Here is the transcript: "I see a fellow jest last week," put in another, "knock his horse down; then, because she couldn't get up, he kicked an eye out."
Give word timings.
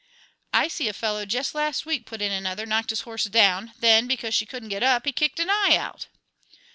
"I 0.51 0.67
see 0.67 0.87
a 0.89 0.93
fellow 0.93 1.27
jest 1.27 1.53
last 1.53 1.85
week," 1.85 2.07
put 2.07 2.23
in 2.23 2.31
another, 2.31 2.65
"knock 2.65 2.89
his 2.89 3.01
horse 3.01 3.25
down; 3.25 3.73
then, 3.81 4.07
because 4.07 4.33
she 4.33 4.47
couldn't 4.47 4.69
get 4.69 4.81
up, 4.81 5.05
he 5.05 5.11
kicked 5.11 5.39
an 5.39 5.51
eye 5.51 5.75
out." 5.77 6.07